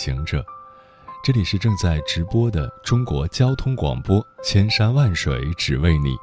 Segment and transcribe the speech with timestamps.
[0.00, 0.42] 行者，
[1.22, 6.16] 这里是正在直播的中国交通广播，千山万水只为你，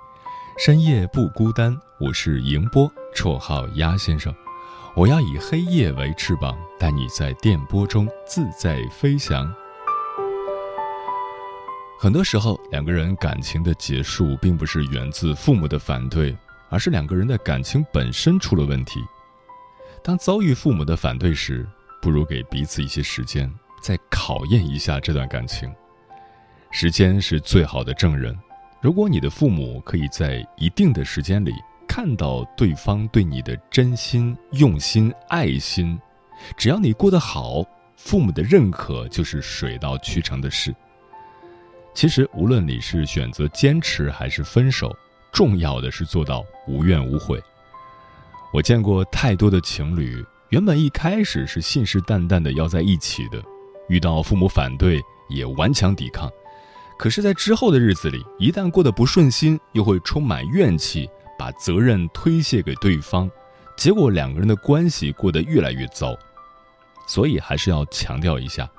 [0.57, 1.79] 深夜不孤单。
[1.99, 4.33] 我是迎波，绰号鸭先生。
[4.95, 9.53] 我要以黑夜为翅膀，带你在电波中自在飞翔。
[11.99, 16.35] 很多时候，两个人感情的结束，并不是源自父母的反对，
[16.69, 18.99] 而是两个人的感情本身出了问题。
[20.03, 21.63] 当遭遇父母的反对时，
[21.99, 25.73] 不如给彼此一些时间，再考验一下这段感情。
[26.71, 28.37] 时间是最好的证人。
[28.81, 31.51] 如果你的父母可以在一定的时间里
[31.87, 35.99] 看到对方对你的真心、用心、爱心，
[36.55, 37.63] 只要你过得好，
[37.95, 40.75] 父母的认可就是水到渠成的事。
[41.95, 44.95] 其实，无论你是选择坚持还是分手，
[45.31, 47.41] 重要的是做到无怨无悔。
[48.53, 50.23] 我见过太多的情侣。
[50.49, 53.43] 原本一开始是信誓旦旦的要在一起的，
[53.89, 56.31] 遇到父母反对也顽强抵抗，
[56.97, 63.29] 可是，在之后的日子里，一旦过得不顺心，又会充满怨气，把责任推卸给对方，
[63.75, 66.15] 结果两个人的关系过得越来越糟。
[67.07, 68.69] 所以，还是要强调一下，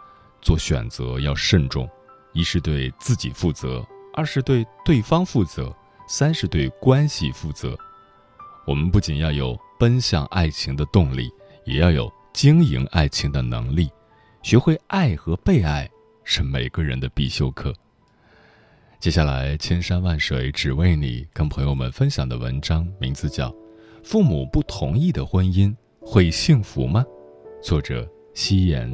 [0.41, 1.89] 做选择要慎重，
[2.33, 5.75] 一是对自己负责，二是对对方负责，
[6.07, 7.77] 三是对关系负责。
[8.67, 11.31] 我们不仅要有奔向爱情的动力。
[11.65, 13.91] 也要有经营爱情的能力，
[14.49, 15.87] 学会爱和被爱
[16.25, 17.71] 是每个人的必修课。
[18.99, 23.51] 接下来，千山万水只为你，跟朋友们分享的文章名字叫
[24.03, 27.05] 《父母不同意的婚姻会幸福吗》，
[27.63, 28.91] 作者夕颜。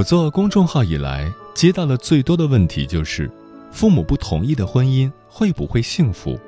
[0.00, 3.30] 我做公众号以来，接到了最多的问题就是：
[3.70, 6.40] 父母不同意的婚姻会不会幸福？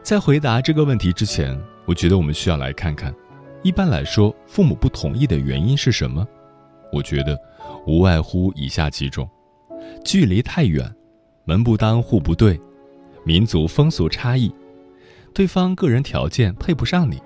[0.00, 3.12] 在回答这个问题之前，我觉得我们需要来看看，
[3.64, 6.24] 一般来说，父母不同意的原因是什么？
[6.92, 7.36] 我觉得，
[7.84, 9.28] 无外乎以下几种：
[10.04, 10.88] 距离太远，
[11.46, 12.60] 门不当户不对，
[13.24, 14.54] 民族风俗差异，
[15.34, 17.20] 对方个人条件配不上你，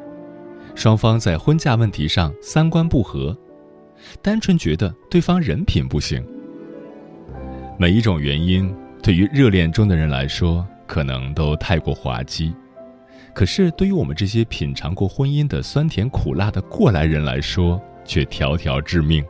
[0.74, 3.36] 双方在婚嫁问题上三观不合。
[4.22, 6.24] 单纯觉得对方人品不行。
[7.78, 12.52] 每一种原因对于热恋中的人来说，可能都太过滑稽，
[13.32, 19.24] 可是对于我们这些品尝过婚姻的酸甜苦辣的过来人来说，却条条致命。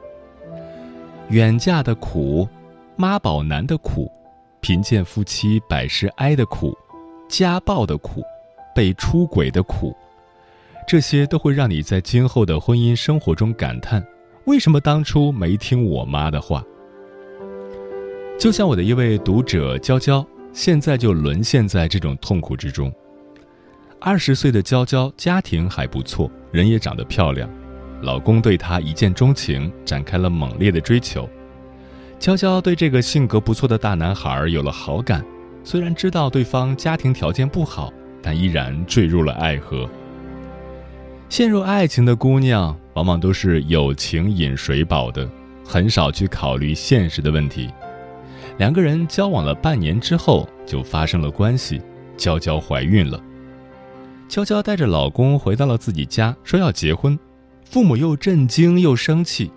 [1.29, 2.49] 远嫁的苦，
[2.97, 4.11] 妈宝男的苦，
[4.61, 6.77] 贫贱夫妻百事哀的苦，
[7.29, 8.23] 家暴的苦，
[8.75, 9.95] 被出轨的苦，
[10.89, 14.05] 这些都会让你在今后的婚姻生活中感叹。
[14.51, 16.61] 为什么当初没听我妈的话？
[18.37, 22.93] 就像我的一位读者娇娇，现在就沦陷在这种痛苦之中。
[24.01, 27.49] 二十岁的娇娇家庭还不错，人也长得漂亮，
[28.03, 31.29] 老公对她一见钟情，展开了猛烈的追求。
[32.19, 35.25] 娇娇对这个性格不错的大男孩有了好感，
[35.63, 39.89] 虽然知道对方家庭条件不好，但依然坠入了爱河。
[41.31, 42.77] 陷入爱情的姑娘。
[42.95, 45.31] 往往都是友情饮水饱的，
[45.65, 47.71] 很少去考虑现实的问题。
[48.59, 51.81] 两个人交往了半年之后，就发生了关系，
[52.17, 53.23] 娇娇怀孕了。
[54.29, 57.17] 娇娇带着老公回到了自己家，说要结婚，
[57.65, 59.53] 父母又震惊又生气，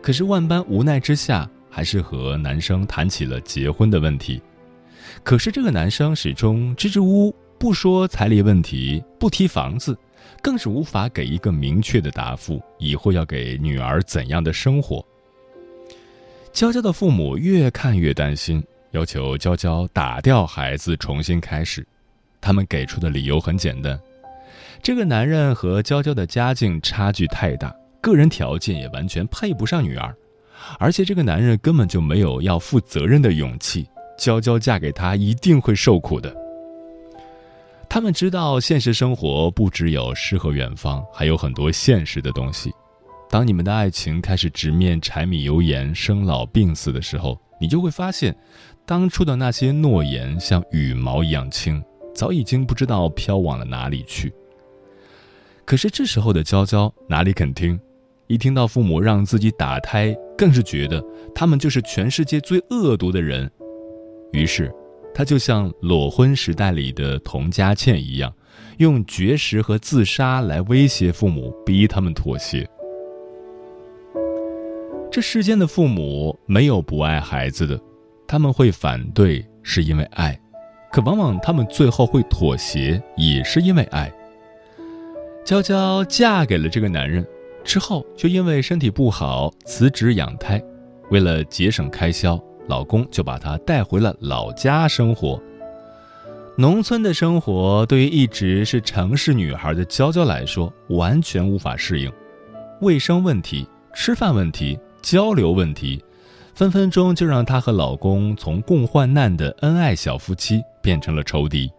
[0.00, 4.40] 可是万般无奈之下，还是和男生谈起了结婚的问题。
[5.24, 9.98] 可是这个男生始终支支吾吾，不说彩礼问题，不提房子。
[10.42, 15.04] 更是无法给一个明确的答复，以后要给女儿怎样的生活？
[16.52, 18.62] 娇娇的父母越看越担心，
[18.92, 21.86] 要求娇娇打掉孩子，重新开始。
[22.40, 23.98] 他们给出的理由很简单：
[24.82, 30.14] 这个男人和娇娇的家境差距太大，个人条件也完全配不上女儿，
[30.78, 33.86] 而且这个男人根本就没有要负责任的勇气。
[34.16, 36.34] 娇娇嫁给他一定会受苦的。
[37.88, 42.70] 他们知道现实生活不只有诗和远方，还有很多现实的东西。
[43.30, 48.36] 当你们的爱情开始直面柴米油盐、生老病死的时候，你就会发现，
[48.84, 51.82] 当初的那些诺言像羽毛一样轻，
[52.14, 54.32] 早已经不知道飘往了哪里去。
[55.64, 57.80] 可是这时候的娇娇哪里肯听？
[58.28, 61.02] 一听到父母让自己打胎，更是觉得
[61.34, 63.50] 他们就是全世界最恶毒的人。
[64.32, 64.72] 于是，
[65.16, 68.30] 她就像裸婚时代里的童佳倩一样，
[68.76, 72.68] 用绝食和自杀来威胁父母，逼他们妥协。
[75.10, 77.80] 这世间的父母没有不爱孩子的，
[78.28, 80.38] 他们会反对是因为爱，
[80.92, 84.12] 可往往他们最后会妥协，也是因为爱。
[85.46, 87.26] 娇娇嫁给了这个男人
[87.64, 90.62] 之后，就因为身体不好辞职养胎，
[91.08, 95.40] 为了节省开销，老公就把她带回了老家生活。
[96.58, 102.10] 农村的生活对于一直是城市女孩的娇娇来说，完全无法适应，
[102.80, 104.78] 卫生问题、吃饭问题。
[105.02, 106.02] 交流问题，
[106.52, 111.70] 分分钟就让她和老公从共患难的恩爱小夫妻变成了仇敌。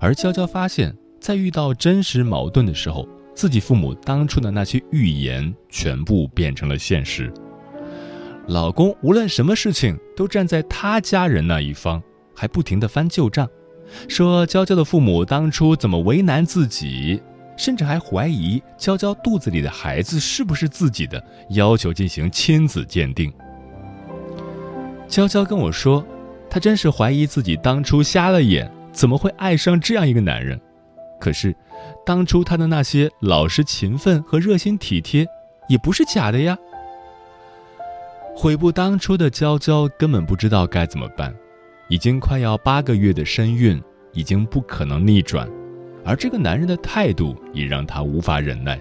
[0.00, 7.30] 而娇娇发现，在遇到真实矛盾的时候，自己父母当初的那些预言全部变成了现实。
[8.46, 12.02] 老公无论什么事情都站在他家人那一方，
[12.34, 13.48] 还不停地翻旧账，
[14.08, 17.20] 说娇娇的父母当初怎么为难自己。
[17.56, 23.32] 甚至还怀疑娇娇肚子里的孩子是不是自己的，要求进行亲子鉴定。
[25.06, 26.04] 娇娇跟我说，
[26.50, 30.60] 她真是怀疑自己当初瞎了眼，怎么会爱上这样一个男人？
[31.20, 31.54] 可是，
[32.04, 35.24] 当初她的那些老实勤奋和热心体贴，
[35.68, 36.58] 也不是假的呀。
[38.36, 41.34] 悔不当初的娇娇根本不知道该怎么办，
[41.88, 43.80] 已经快要八个月的身孕，
[44.12, 45.48] 已经不可能逆转。
[46.04, 48.78] 而这个男人的态度也让她无法忍耐，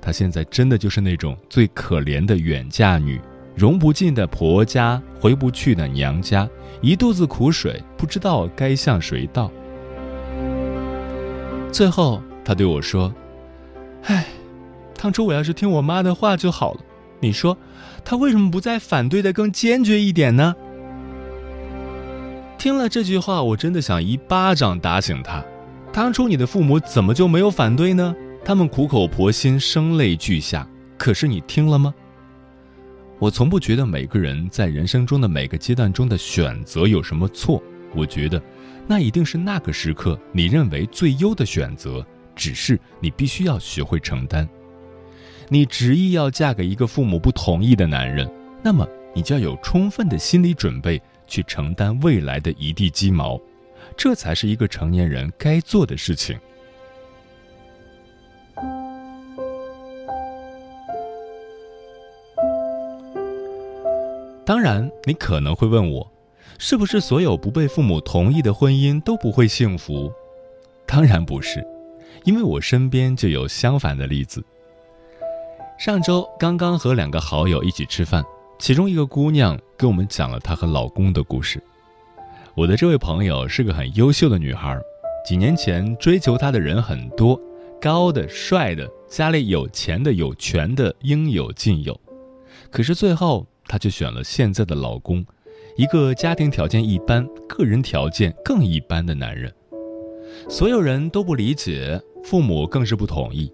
[0.00, 3.20] 她现在真的就是那种最可怜的远嫁女，
[3.54, 6.46] 融不进的婆家，回不去的娘家，
[6.82, 9.50] 一肚子苦水，不知道该向谁倒。
[11.72, 13.14] 最后，她对我说
[14.04, 14.26] ：“唉，
[15.00, 16.80] 当初我要是听我妈的话就好了。
[17.24, 17.58] 你说，
[18.04, 20.54] 他为什么不再反对的更坚决一点呢？”
[22.56, 25.44] 听了这句话，我真的想一巴掌打醒他。
[25.92, 28.14] 当初你的父母怎么就没有反对呢？
[28.44, 30.68] 他们苦口婆心，声泪俱下，
[30.98, 31.94] 可是你听了吗？
[33.18, 37.62] 我从不觉得每个人在人生中的每个阶段中的选择有什么错。
[37.94, 38.42] 我觉得，
[38.86, 42.04] 那一定是那个时刻你认为最优的选择，
[42.34, 44.48] 只是你必须要学会承担。
[45.48, 48.30] 你执意要嫁给一个父母不同意的男人，
[48.62, 53.40] 那么你就要有充分的心理准备去承担未来的一地鸡毛。
[53.96, 56.38] 这才是一个成年人该做的事情。
[64.46, 66.10] 当然，你可能会问我，
[66.58, 70.12] 是不是所有不被父母同意的婚姻都不会幸福？
[70.86, 71.66] 当然不是，
[72.24, 74.44] 因为我身边就有相反的例子。
[75.76, 78.24] 上周刚刚和两个好友一起吃饭，
[78.60, 81.60] 其中一个姑娘跟我们讲了她和老公的故事。
[82.54, 84.78] 我的这位朋友是个很优秀的女孩，
[85.26, 87.38] 几年前追求她的人很多，
[87.80, 92.00] 高的、帅的、家里有钱的、有权的，应有尽有。
[92.70, 95.26] 可是最后，她却选了现在的老公，
[95.76, 99.52] 一个家庭条件一般、个人条件更一般的男人。
[100.48, 103.52] 所有人都不理解，父母更是不同意，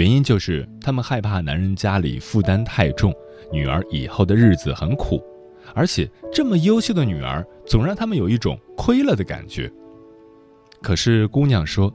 [0.00, 3.14] 原因就是他们害怕男人家里负担太重，
[3.52, 5.22] 女儿以后的日子很苦。
[5.74, 9.70] 而且这么优秀的女儿，总让他们有一种亏了的感觉。
[10.80, 11.92] 可是姑娘说，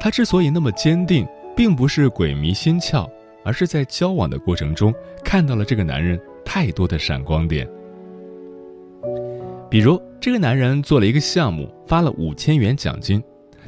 [0.00, 1.24] 她之所以那么坚定，
[1.56, 3.08] 并不是鬼迷心窍，
[3.44, 4.92] 而是在交往的过程中
[5.24, 7.64] 看到了这个男人太多的闪光点。
[9.70, 13.22] 比如，这个男人做了一个项目，发了五千元奖金，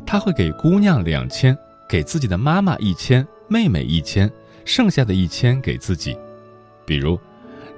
[0.04, 1.56] 他会给姑娘两千，
[1.88, 4.30] 给自己的妈妈一千，妹妹一千，
[4.64, 6.16] 剩下的一千给自己。
[6.86, 7.18] 比如。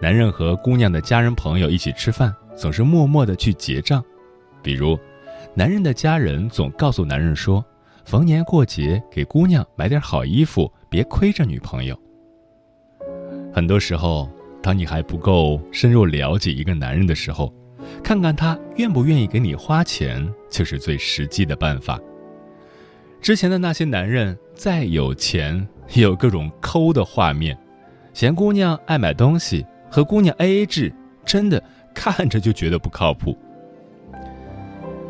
[0.00, 4.04] 男人和姑娘的家人朋友一起吃饭，总是默默的去结账。
[4.60, 4.98] 比如，
[5.54, 7.64] 男人的家人总告诉男人说
[8.04, 11.98] ：“逢年过节给姑娘买点好衣服，别亏着女朋友。”
[13.54, 14.28] 很多时候，
[14.60, 17.50] 当你还不够深入了解一个男人的时候，
[18.02, 21.98] 看看他愿不愿意给你花钱，就是最实际的办法。
[23.24, 27.56] 之前的那些男人再有钱，也有各种抠的画面，
[28.12, 29.64] 嫌姑娘爱买东西。
[29.90, 30.92] 和姑娘 A A 制，
[31.24, 31.62] 真的
[31.94, 33.34] 看着就觉得不靠谱。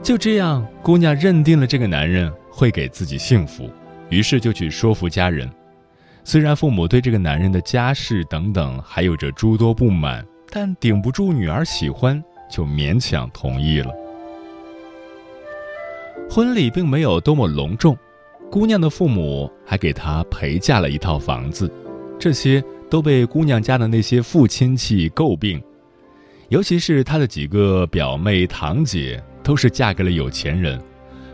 [0.00, 3.68] 就这样，姑娘认定了这个男人会给自己幸福，
[4.10, 5.50] 于是就去说服家人。
[6.22, 13.92] 虽然父母对这个男人的家世等等还有着诸多不满，但顶不住女儿喜欢，就勉强同意了。
[16.30, 17.96] 婚礼并没有多么隆重，
[18.54, 21.68] 姑娘的父母还给她陪嫁了一套房子，
[22.20, 25.60] 这些都被姑娘家的那些富亲戚诟病，
[26.50, 30.80] 尤其是她的几个表妹堂姐都是嫁给了有钱人，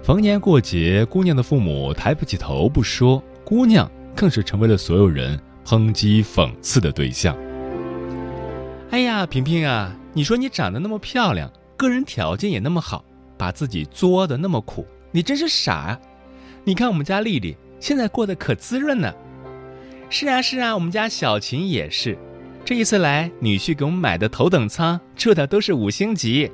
[0.02, 3.86] 逢年过节，姑娘的父母抬不起头不说，姑娘。
[4.16, 7.36] 更是成为了所有人抨击讽刺的对象。
[8.90, 13.04] 哎呀，萍萍啊，你说你长得那么漂亮，个人条件也那么好，
[13.36, 16.00] 把自己作的那么苦，你真是傻啊！
[16.64, 19.12] 你看我们家丽丽现在过得可滋润呢。
[20.08, 22.18] 是啊是啊，我们家小琴也是，
[22.64, 26.50] 这一次来，女婿给我们买的头等舱，住的都是五星级。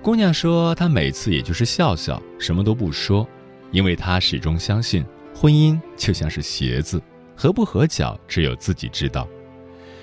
[0.00, 3.26] 姑娘说，她每次也就是笑笑，什么都不说，
[3.72, 5.04] 因为她始终相信。
[5.34, 7.00] 婚姻就像是鞋子，
[7.36, 9.28] 合不合脚只有自己知道。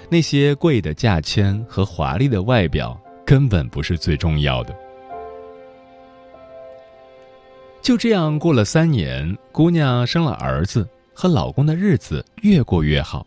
[0.09, 4.74] 那些贵的价签和华丽的外表根本不是最重要的。
[7.86, 13.24] 就这样过了三年，姑娘生了儿子，和老公的日子越过越好。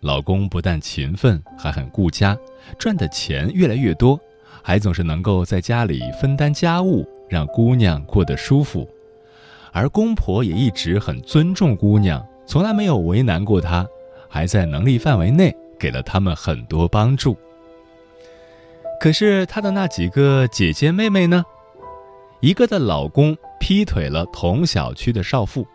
[0.00, 2.34] 老公不但勤奋，还很顾家，
[2.78, 4.18] 赚的钱越来越多，
[4.62, 8.88] 还总是能够在家里分担家务，让姑娘过得舒服。
[9.72, 13.86] 而公婆也一直很尊重姑娘，从来没有为难过她，
[14.26, 17.36] 还在能力范围内给了他们很多帮助。
[19.02, 21.44] 可是她的那几个姐姐妹妹呢？
[22.40, 25.66] 一个的老公劈腿了同小区的少妇，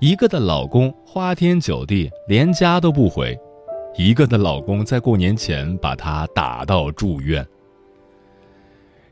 [0.00, 3.38] 一个的老公花天酒地连家都不回，
[3.96, 7.46] 一个的老公在过年前把她打到住院。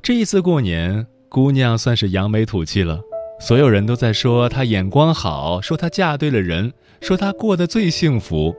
[0.03, 3.01] 这一次过年，姑娘算是扬眉吐气了。
[3.39, 8.53] 所有人都在说她眼光好，说她嫁对了人，说她过得最幸福。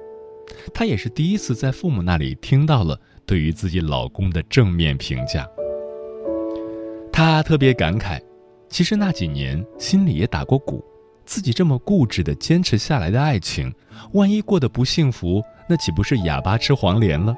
[0.74, 5.46] 她也是第一次在父母那里听到了对于自己老公的正面评价。
[7.12, 8.22] 她特别感慨，
[8.70, 10.84] 其实那几年心里也打过鼓，
[11.26, 13.74] 自己这么固执的坚持下来的爱情，
[14.14, 17.36] 万一过得不幸福，那岂不是哑巴吃黄连了？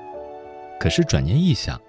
[0.80, 1.80] 可是转念一想，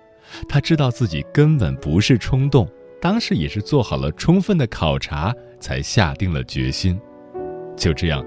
[0.48, 2.68] 他知道自己根本不是冲动。
[3.00, 7.00] 当时也是做好了充分的考察，才下定了决心。
[7.74, 8.22] 就这样，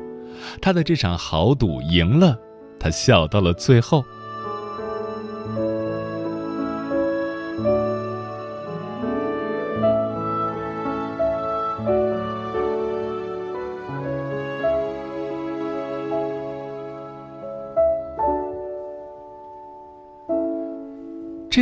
[0.59, 2.35] 他的这场豪赌赢了，
[2.79, 4.03] 他笑到了最后。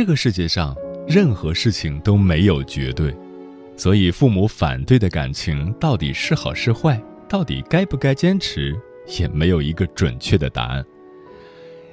[0.02, 0.76] 这个世界上。
[1.06, 3.16] 任何事情都没有绝对，
[3.76, 8.76] 所以父母反对的感情到底是好是坏，到底该不该坚持，
[9.16, 10.84] 也没有一个准确的答案。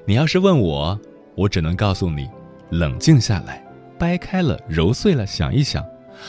[0.05, 0.99] 你要是问我，
[1.35, 2.27] 我只能告诉你：
[2.71, 3.63] 冷静下来，
[3.99, 5.85] 掰开了揉碎了想一想，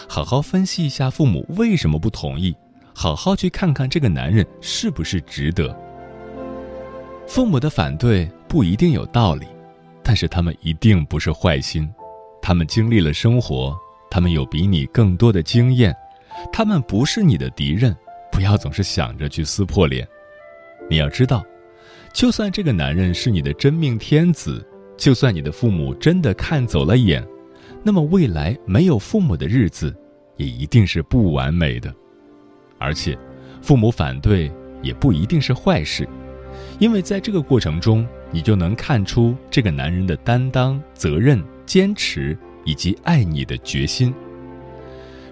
[0.06, 2.54] 好好分析一下父母为什么不同意，
[2.94, 5.74] 好好去看看这个男人是不是值得。
[7.26, 9.46] 父母的反对不一定有道理，
[10.10, 11.88] 但是他们一定不是坏心。
[12.42, 13.78] 他们经历了生活，
[14.10, 15.94] 他们有比你更多的经验，
[16.52, 17.96] 他们不是你的敌人，
[18.32, 20.04] 不要总是想着去撕破脸。
[20.90, 21.44] 你要知道，
[22.12, 27.24] 就算这个男人是你的真命天子，就算你的父母真的看走了眼，
[27.84, 29.94] 那么未来没有父母的日子，
[30.36, 31.94] 也一定是不完美的。
[32.80, 33.16] 而且，
[33.62, 34.50] 父母反对
[34.82, 36.04] 也不一定是坏事，
[36.80, 41.40] 因为在这个过程中，你就能看出这个男人的担当、责任。
[41.66, 44.12] 坚持以及爱你的决心。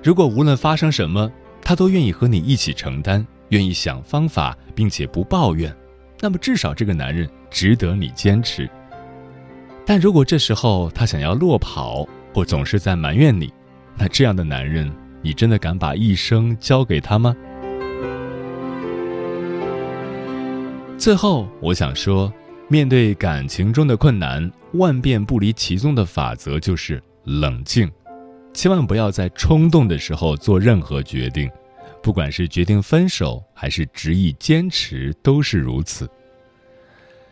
[0.05, 1.29] 如果无论发生什么，
[1.61, 5.75] 他都愿意和你一起承担，愿意想方法，并且不抱怨，
[6.21, 8.71] 那么至少这个男人值得你坚持。
[9.85, 13.53] 但如果这时候他想要落跑，或总是在埋怨你，
[13.97, 14.89] 那这样的男人，
[15.21, 17.35] 你真的敢把一生交给他吗？
[20.99, 22.33] 最后，我想说。
[22.71, 27.91] 面对感情中的困难，万变不离其宗的法则就是冷静，
[28.53, 31.51] 千万不要在冲动的时候做任何决定，
[32.03, 36.07] 不管是决定分手还是执意坚持，都是如此。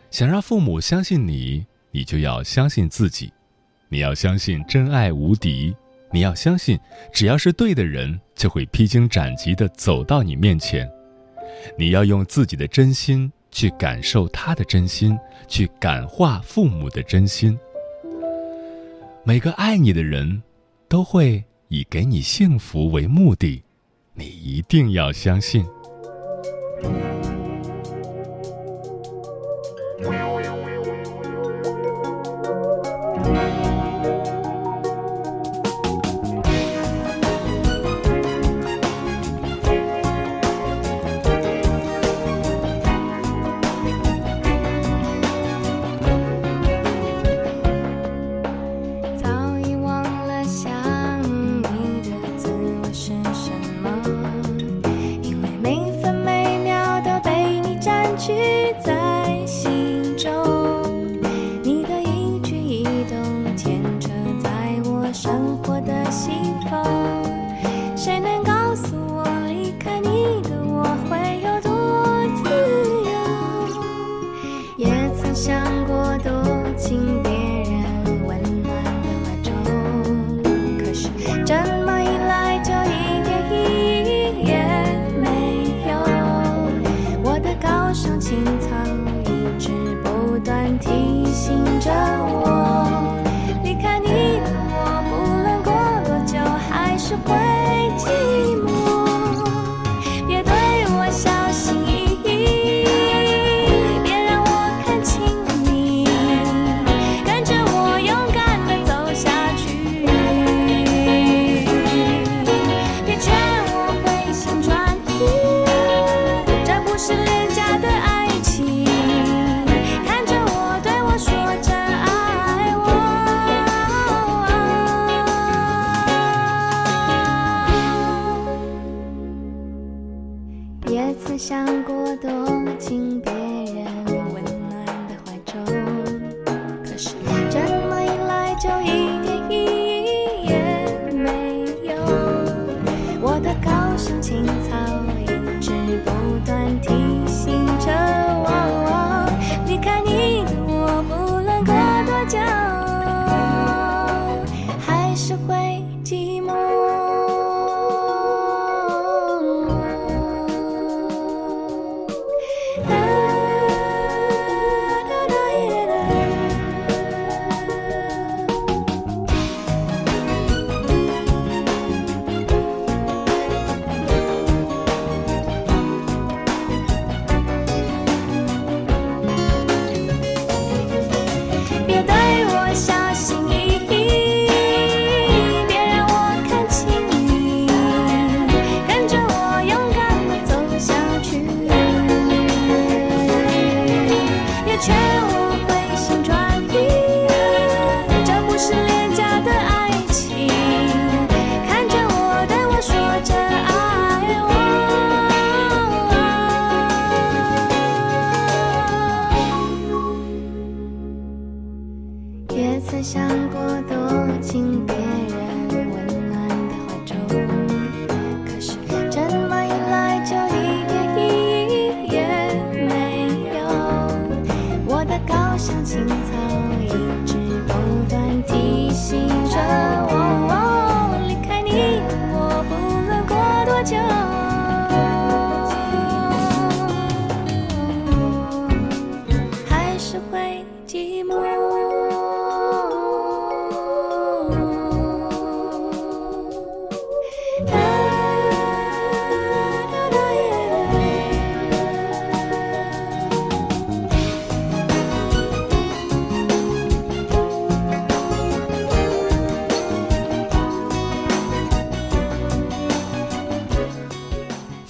[0.09, 3.31] 想让父母相信你，你就要相信自己，
[3.89, 5.75] 你要相信真爱无敌，
[6.11, 6.79] 你要相信
[7.13, 10.89] 只要是对的人，就会披荆斩棘的走到你面前，
[11.77, 13.31] 你要用自己的真心。
[13.51, 17.57] 去感受他的真心，去感化父母的真心。
[19.23, 20.41] 每个爱你的人，
[20.87, 23.63] 都会以给你幸福为目的，
[24.13, 25.65] 你一定要相信。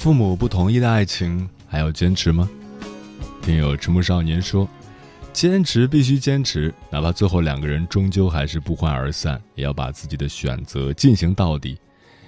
[0.07, 2.49] 父母不同意的爱情还要坚持吗？
[3.41, 4.65] 听友迟暮少年说
[5.33, 11.77] ：“坚持必须坚持，哪怕最后两个人终究还是不欢而散，也要把自己的选择进行到底。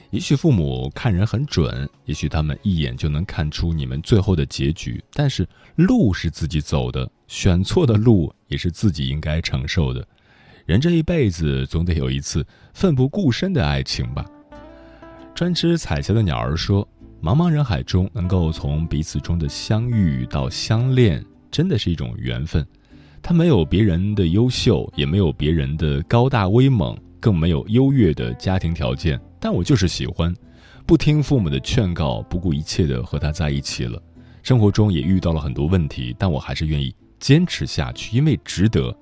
[0.09, 10.05] 也许父母看人很准，也许他们一眼就能看出你们最后的结局，但是路是自己走的，选错的路也是自己应该承受的。
[10.65, 14.25] 人这一辈子总得有一次奋不顾身的爱情吧。”
[15.33, 16.85] 专吃彩霞的鸟儿说。
[17.21, 22.65] 茫茫人海中，能够从彼此中的相遇到相恋，真的是一种缘分。
[23.21, 29.19] 他没有别人的优秀，也没有别人的高大威猛，更没有优越的家庭条件。
[29.37, 30.33] 但我就是喜欢，
[30.85, 34.01] 不听父母的劝告，不顾一切的和他在一起了。
[34.41, 38.95] 生活中也遇到了很多问题，但我还是愿意坚持下去，因为值得。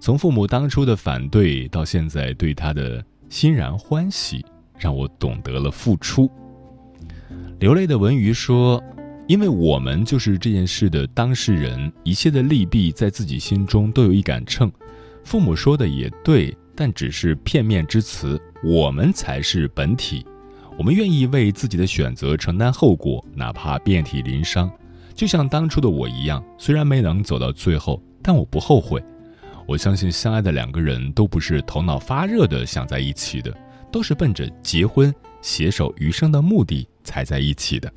[0.00, 4.42] 从父母当初的反对到现在对他的欣然欢喜，
[4.78, 6.30] 让我懂得了付出。
[7.62, 8.82] 流泪的文鱼说
[9.28, 14.68] ：“因为我们就是这件事的当事人，一切的利弊在自己心中都有一杆秤。
[15.22, 18.36] 父母说的也对，但只是片面之词。
[18.64, 20.26] 我们才是本体，
[20.76, 24.68] 我们愿意为自己的选择承担后果，哪怕遍体鳞伤。
[25.14, 29.00] 就像当初的我一样，虽然没能走到最后，但我不后悔。
[29.68, 33.56] 我相信相爱的两个人都不是头脑发热的想在一起的，
[33.92, 37.92] 都是奔着结婚、携手余生的目的。”才在一起的。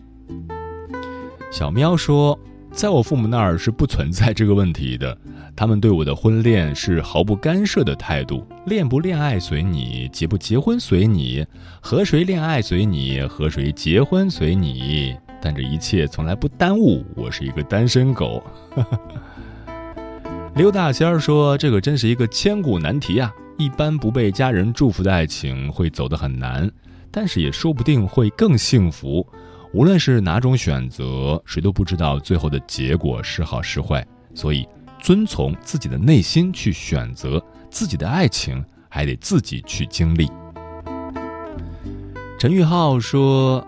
[1.52, 2.38] 小喵说，
[2.72, 5.18] 在我父母那儿是不存在这个问题的，
[5.56, 11.46] 他们对我的婚恋是毫不干涉的态度，恋不恋爱随你，结不结婚随你，
[11.80, 18.44] 和谁恋爱随你，和谁结婚随你，但这一切从来不耽误我是一个单身狗。
[20.56, 23.34] 刘大仙儿说，这个真是一个千古难题啊！
[23.58, 26.70] 一般不被家人祝福的爱情会走得很难。
[27.18, 29.26] 但是也说不定会更幸福，
[29.72, 34.06] 无论是哪种选择，谁都不知道最后的结果是好是坏。
[34.34, 34.68] 所以，
[35.02, 40.30] 遵从自己的内心去选择自己的爱情，还得自己去经历。
[42.38, 43.66] 陈玉浩说：“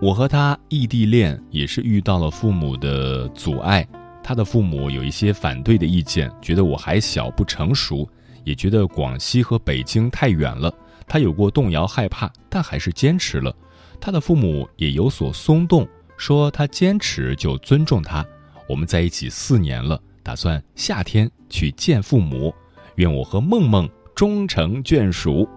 [0.00, 3.86] 我和他异地恋，也是遇到了父母的阻碍。
[4.22, 8.08] 他的父母有一些反对的意见，觉得我还小不成熟，
[8.42, 10.74] 也觉得广西和北京太远了。”
[11.06, 13.54] 他有过动摇、害怕，但还是坚持了。
[14.00, 15.86] 他的父母也有所松动，
[16.16, 18.24] 说他坚持就尊重他。
[18.68, 22.54] 我们在一起四年了，打算夏天去见父母。
[22.96, 25.48] 愿我和梦梦终成眷属。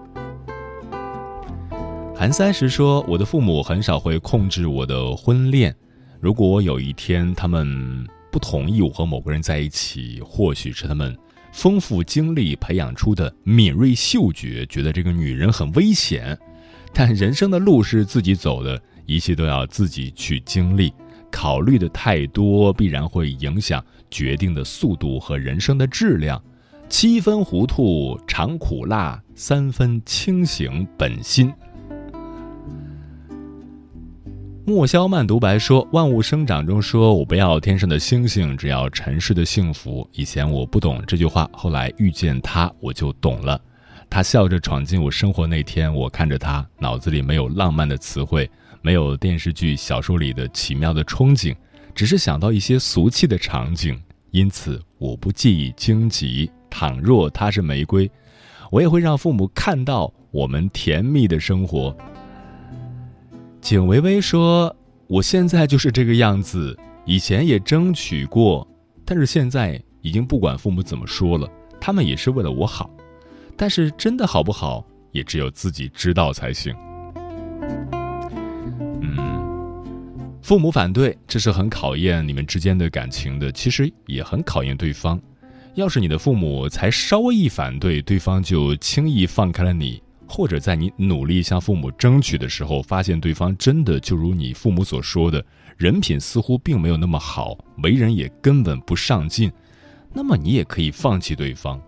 [2.15, 5.75] 韩三十说：“我的父母很少会控制我的婚恋。
[6.19, 11.15] 如果有一天他们不同意我和某个人在一起，或许是他们……”
[11.58, 16.38] 丰富经历培养出的敏锐嗅觉，觉得这个女人很危险，
[16.93, 20.93] 但人生的路是自己走的，一切都要自己去经历。
[21.32, 26.39] 考虑的太多，必然会影响决定的速度和人生的质量。
[26.89, 31.52] 七分糊涂尝苦辣，三分清醒本心。
[34.69, 40.06] 莫萧曼独白说：“万物生长中说，我不要天上的星星，只要尘世的幸福。
[40.12, 43.58] 以前我不懂这句话，后来遇见他，我就懂了。
[44.10, 48.51] 他笑着闯进我生活那天，我看着他，脑子里没有浪漫的词汇，
[48.82, 51.56] 没有电视剧、小说里的奇妙的憧憬，
[51.95, 53.97] 只是想到一些俗气的场景。
[54.32, 56.51] 因此，我不介意荆棘。
[56.69, 58.12] 倘若他是玫瑰，
[58.69, 61.95] 我也会让父母看到我们甜蜜的生活。”
[63.67, 64.73] 景薇薇说
[65.08, 68.65] ：“我现在就是这个样子，以前也争取过，
[69.03, 72.89] 但是现在已经不管父母怎么说了，他们也是为了我好。
[73.58, 76.73] 但是真的好不好，也只有自己知道才行。
[79.01, 79.84] 嗯，
[80.41, 85.21] 父母反对，这是很考验你们之间的感情的，其实也很考验对方。
[85.75, 95.43] 要是你的父母才稍微一反对，对方就轻易放开了你。”或者在你努力向父母争取的时候，发现对方真的就如你父母所说的，
[95.77, 99.51] 人品似乎并没有那么好，为人也根本不上进，
[100.13, 101.81] 那么你也可以放弃对方。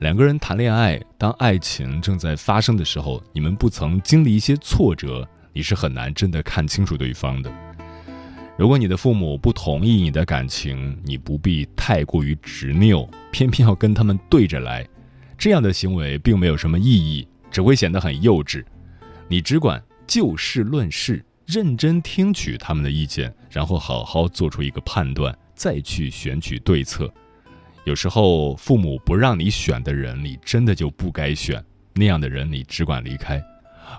[0.00, 7.50] 两个人谈恋爱，当爱情正在发生的时候，你们不曾经历一些挫折，你是很难真的看清楚对方的。
[8.58, 14.86] 如果你的父母不同意你的感情，你不必太过于执拗，偏偏要跟他们对着来，
[15.38, 17.26] 这样的行为并没有什么意义。
[17.56, 18.62] 只会显得很幼稚。
[19.28, 27.10] 你只管就事论事，认真听取他们的意见，然后好好做出一个判断，再去选取对策。
[27.84, 31.64] 有时候父母不让你选的人，你真的就不该选。
[31.94, 33.42] 那样的人，你只管离开。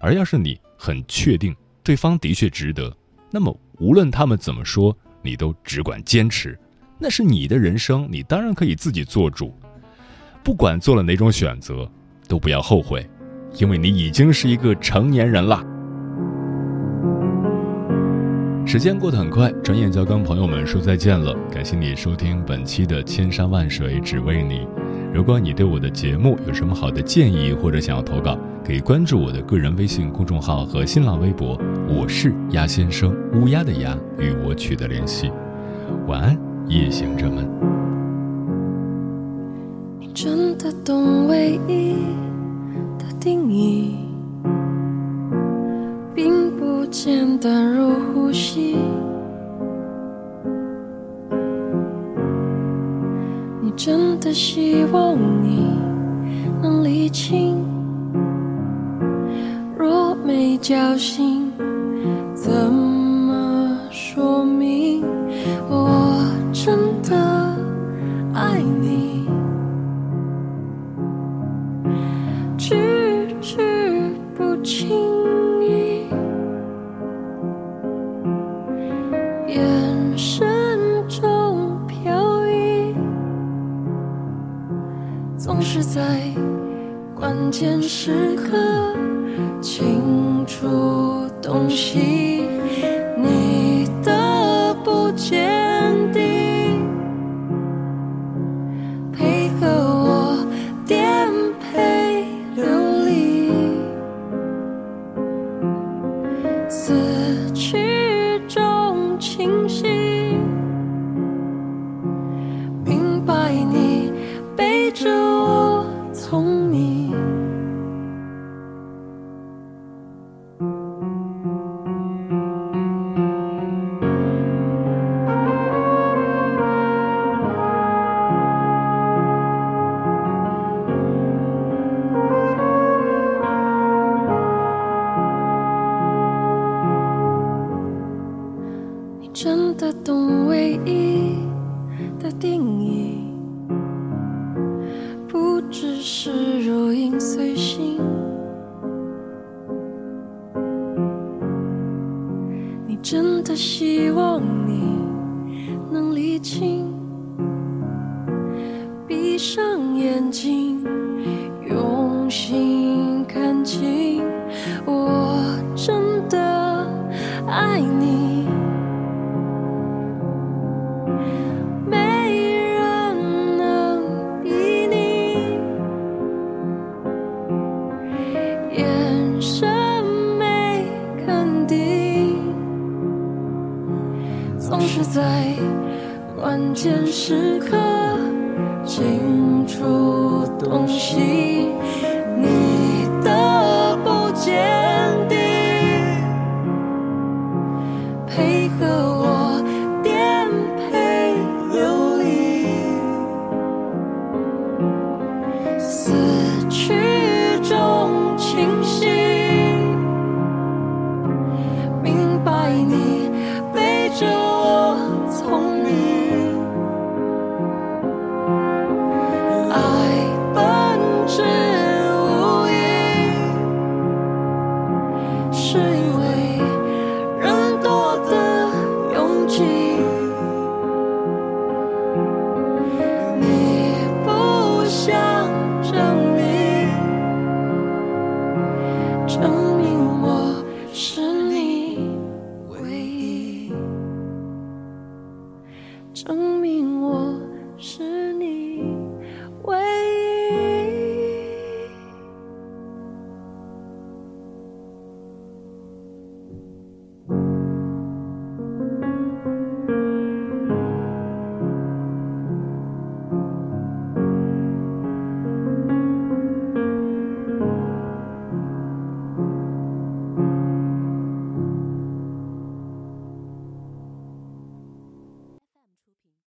[0.01, 2.95] 而要是你很确定对方的确值得，
[3.31, 6.55] 那么无论他们怎么说，你都只管坚持。
[6.99, 9.51] 那是你的人生，你当然可以自己做主。
[10.43, 11.91] 不管做了哪种选择，
[12.27, 13.03] 都不要后悔。
[13.55, 15.63] 因为你已经是一个成年人了。
[18.65, 21.33] 时间过得很快，转眼就要跟朋友们说再见了。
[21.49, 24.55] 感谢你收听本期的《千山万水只为你》。
[25.13, 31.57] 如果你对我的节目有什么好的建议，或者想要投稿，可以关注我的个人微信公众号和新浪微博。
[31.88, 35.31] 我是鸭先生，乌鸦的鸭，与我取得联系。
[36.05, 37.47] 晚安，夜行者们。
[40.13, 42.26] 真的懂唯一。
[43.27, 43.97] 定义，
[46.15, 48.77] 并不简单如呼吸。
[53.61, 55.77] 你真的希望你
[56.61, 57.57] 能理清，
[59.77, 61.51] 若没侥幸，
[62.33, 62.76] 怎？
[87.59, 88.56] 关键时刻